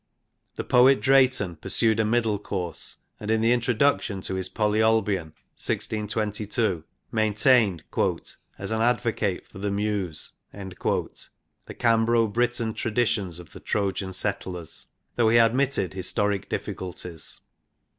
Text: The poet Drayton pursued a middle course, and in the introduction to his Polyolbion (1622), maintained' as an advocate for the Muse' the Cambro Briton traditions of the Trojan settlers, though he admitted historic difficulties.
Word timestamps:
The 0.55 0.63
poet 0.63 0.99
Drayton 0.99 1.57
pursued 1.57 1.99
a 1.99 2.05
middle 2.05 2.39
course, 2.39 2.95
and 3.19 3.29
in 3.29 3.41
the 3.41 3.53
introduction 3.53 4.19
to 4.21 4.33
his 4.33 4.49
Polyolbion 4.49 5.33
(1622), 5.61 6.83
maintained' 7.11 7.83
as 8.63 8.71
an 8.71 8.81
advocate 8.81 9.45
for 9.45 9.59
the 9.59 9.69
Muse' 9.69 10.31
the 10.51 11.75
Cambro 11.75 12.25
Briton 12.33 12.73
traditions 12.73 13.37
of 13.37 13.51
the 13.53 13.59
Trojan 13.59 14.11
settlers, 14.13 14.87
though 15.17 15.29
he 15.29 15.37
admitted 15.37 15.93
historic 15.93 16.49
difficulties. 16.49 17.41